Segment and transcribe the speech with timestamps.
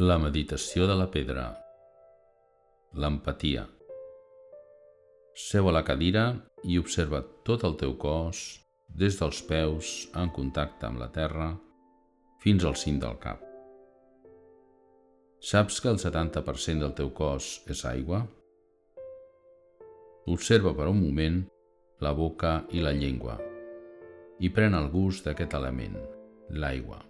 [0.00, 1.42] La meditació de la pedra.
[2.96, 3.66] L'empatia.
[5.36, 6.22] Seu a la cadira
[6.64, 8.38] i observa tot el teu cos,
[9.02, 9.90] des dels peus
[10.22, 11.50] en contacte amb la terra
[12.40, 13.42] fins al cim del cap.
[15.50, 18.22] Saps que el 70% del teu cos és aigua?
[20.32, 21.42] Observa per un moment
[22.00, 23.36] la boca i la llengua
[24.40, 26.00] i pren el gust d'aquest element,
[26.56, 27.09] l'aigua.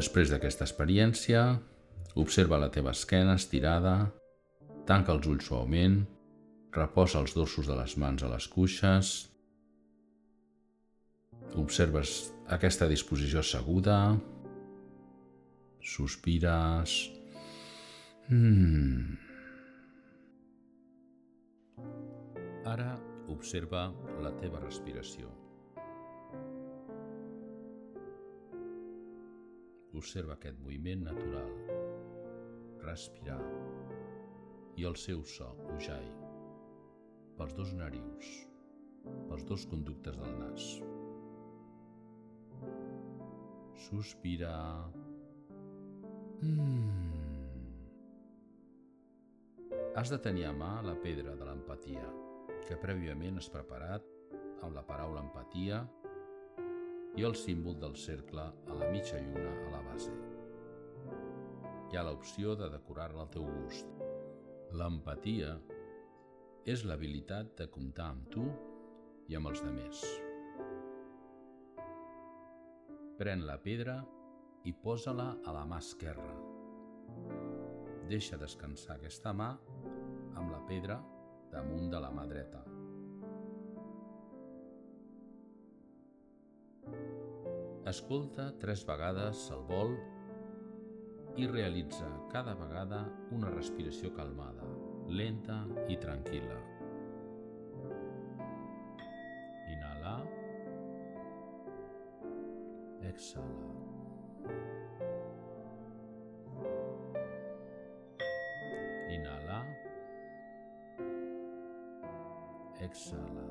[0.00, 1.40] Després d'aquesta experiència,
[2.22, 3.90] observa la teva esquena estirada,
[4.88, 5.98] tanca els ulls suaument,
[6.72, 9.10] reposa els dorsos de les mans a les cuixes,
[11.60, 12.14] observes
[12.56, 13.98] aquesta disposició asseguda,
[15.92, 16.96] sospires...
[18.30, 19.18] Mm.
[22.72, 22.94] Ara
[23.36, 23.90] observa
[24.24, 25.28] la teva respiració.
[30.00, 31.50] Observa aquest moviment natural.
[32.80, 33.40] Respirar.
[34.80, 36.06] I el seu so, ujai.
[37.36, 38.30] Pels dos narius.
[39.28, 40.70] Pels dos conductes del nas.
[43.90, 44.54] Sospira.
[46.40, 47.10] Mm.
[50.00, 52.08] Has de tenir a mà la pedra de l'empatia,
[52.64, 54.06] que prèviament has preparat
[54.64, 55.84] amb la paraula empatia
[57.18, 59.69] i el símbol del cercle a la mitja lluna a
[60.00, 61.90] base.
[61.90, 63.88] Hi ha l'opció de decorar-la al teu gust.
[64.72, 65.56] L'empatia
[66.64, 68.46] és l'habilitat de comptar amb tu
[69.28, 70.04] i amb els demés.
[73.18, 73.98] Pren la pedra
[74.64, 76.32] i posa-la a la mà esquerra.
[78.10, 79.52] Deixa descansar aquesta mà
[80.38, 81.00] amb la pedra
[81.52, 82.69] damunt de la mà dreta.
[87.90, 89.96] Escolta tres vegades el vol
[91.42, 93.00] i realitza cada vegada
[93.34, 94.66] una respiració calmada,
[95.20, 95.56] lenta
[95.90, 96.58] i tranquil·la.
[99.72, 100.14] Inhala.
[103.10, 103.72] Exhala.
[109.18, 109.60] Inhala.
[112.86, 113.50] Exhala.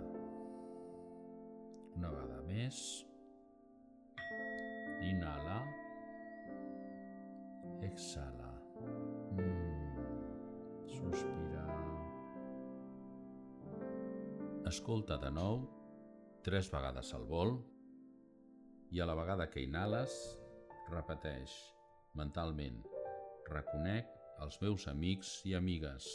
[1.99, 3.08] Una vegada més.
[7.99, 8.51] Exhala.
[9.35, 10.85] Mm.
[10.87, 11.65] Sospira.
[14.69, 15.65] Escolta de nou
[16.45, 17.51] tres vegades al vol
[18.95, 20.15] i a la vegada que inhales
[20.93, 21.57] repeteix
[22.21, 22.79] mentalment
[23.51, 24.15] reconec
[24.47, 26.07] els meus amics i amigues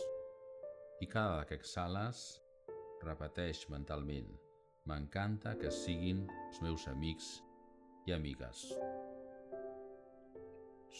[1.04, 2.24] i cada que exhales
[3.04, 4.32] repeteix mentalment
[4.88, 7.28] m'encanta que siguin els meus amics
[8.08, 8.64] i amigues.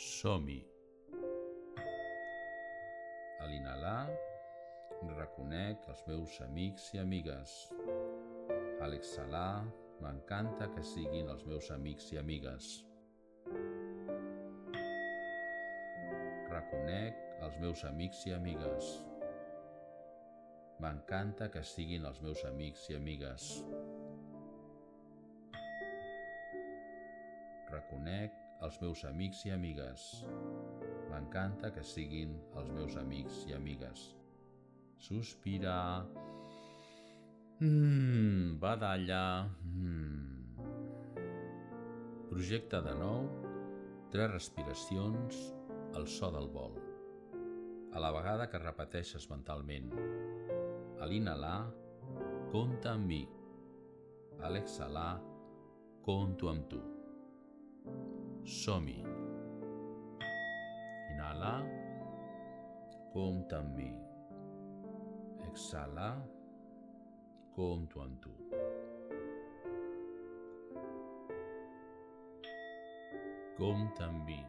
[0.05, 0.61] Som-hi.
[3.45, 4.09] A l'inhalar,
[5.19, 7.53] reconec els meus amics i amigues.
[8.81, 9.67] A l'exhalar,
[10.01, 12.71] m'encanta que siguin els meus amics i amigues.
[16.55, 18.95] Reconec els meus amics i amigues.
[20.81, 23.51] M'encanta que siguin els meus amics i amigues.
[27.75, 30.05] reconec els meus amics i amigues.
[31.11, 34.13] M'encanta que siguin els meus amics i amigues.
[34.99, 36.05] Sospira.
[37.61, 39.51] Mm, badalla.
[39.65, 40.35] Mm.
[42.31, 43.29] Projecta de nou
[44.15, 45.39] tres respiracions
[45.95, 46.79] al so del vol.
[47.95, 49.93] A la vegada que repeteixes mentalment.
[51.03, 51.61] A l'inhalar,
[52.55, 53.23] compta amb mi.
[54.43, 55.13] A l'exhalar,
[56.07, 56.94] compto amb tu.
[58.45, 59.01] Som-hi.
[61.13, 61.65] Inhala.
[63.13, 63.91] Compta amb mi.
[65.49, 66.09] Exhala.
[67.55, 68.33] Compto amb tu.
[73.57, 74.41] Compta amb mi.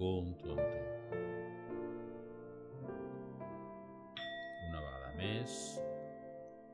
[0.00, 0.82] Compto amb tu.
[4.68, 5.60] Una vegada més.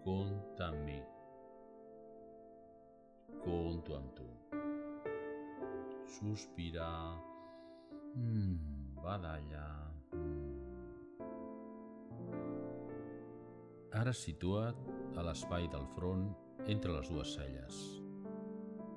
[0.06, 1.15] Compta amb mi.
[3.46, 4.26] Compto amb tu.
[6.10, 6.90] Sospira.
[8.18, 9.66] Mm, badalla.
[10.10, 10.56] Mm.
[13.94, 14.80] Ara situa't
[15.14, 16.26] a l'espai del front
[16.66, 17.78] entre les dues celles.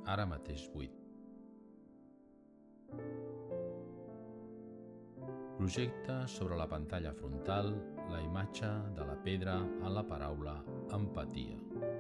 [0.10, 0.98] Ara mateix buit.
[5.60, 7.76] Projecta sobre la pantalla frontal
[8.10, 10.58] la imatge de la pedra en la paraula
[10.98, 11.99] empatia.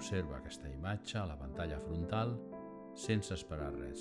[0.00, 2.30] Observa aquesta imatge a la pantalla frontal
[2.96, 4.00] sense esperar res.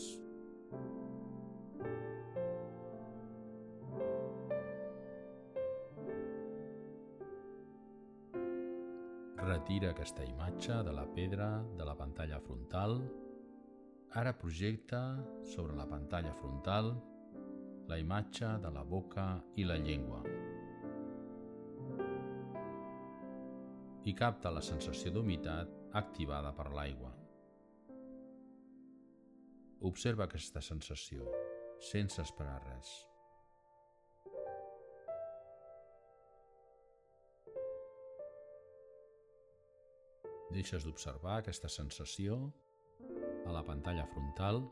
[9.44, 12.96] Retira aquesta imatge de la pedra de la pantalla frontal.
[14.22, 15.02] Ara projecta
[15.44, 16.94] sobre la pantalla frontal
[17.92, 19.28] la imatge de la boca
[19.60, 20.24] i la llengua.
[24.08, 27.12] I capta la sensació d'humitat activada per l'aigua.
[29.90, 31.26] Observa aquesta sensació,
[31.80, 32.90] sense esperar res.
[40.50, 42.40] Deixes d'observar aquesta sensació
[43.46, 44.64] a la pantalla frontal.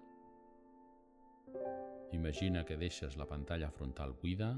[2.18, 4.56] Imagina que deixes la pantalla frontal buida,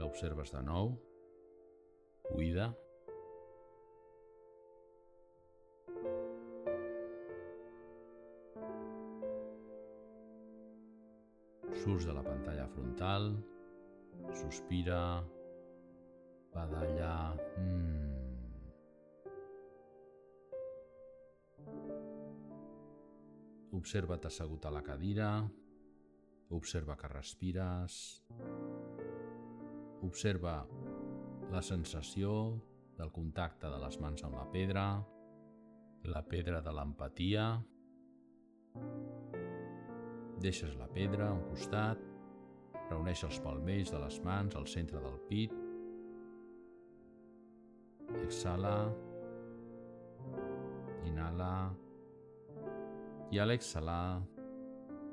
[0.00, 0.94] l'observes de nou,
[2.30, 2.72] buida.
[11.80, 13.30] Surts de la pantalla frontal,
[14.36, 15.24] sospira,
[16.52, 17.14] badalla...
[17.56, 18.08] Mm.
[23.80, 25.30] Observa't assegut a la cadira,
[26.52, 27.96] observa que respires,
[30.04, 30.58] observa
[31.54, 32.34] la sensació
[32.98, 34.84] del contacte de les mans amb la pedra,
[36.04, 37.46] la pedra de l'empatia.
[40.40, 42.00] Deixes la pedra a un costat,
[42.88, 45.52] reuneix els palmells de les mans al centre del pit,
[48.24, 48.74] exhala,
[51.06, 51.52] inhala,
[53.30, 54.22] i a l'exhalar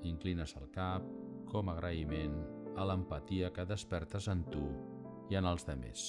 [0.08, 1.04] inclines el cap
[1.52, 2.40] com a agraïment
[2.78, 4.64] a l'empatia que despertes en tu
[5.30, 6.08] i en els demés.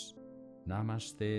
[0.69, 1.35] Namaste.